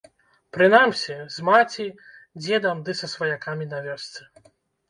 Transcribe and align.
Прынамсі, 0.57 1.17
з 1.35 1.45
маці, 1.49 1.85
дзедам 2.43 2.77
ды 2.89 2.97
са 3.01 3.07
сваякамі 3.15 3.65
на 3.75 3.85
вёсцы. 3.91 4.21